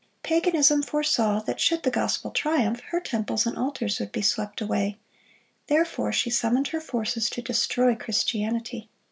Paganism 0.23 0.81
foresaw 0.81 1.41
that 1.41 1.59
should 1.59 1.83
the 1.83 1.91
gospel 1.91 2.31
triumph, 2.31 2.79
her 2.89 2.99
temples 2.99 3.45
and 3.45 3.55
altars 3.55 3.99
would 3.99 4.11
be 4.11 4.23
swept 4.23 4.59
away; 4.59 4.97
therefore 5.67 6.11
she 6.11 6.31
summoned 6.31 6.69
her 6.69 6.81
forces 6.81 7.29
to 7.29 7.39
destroy 7.43 7.93
Christianity. 7.93 8.89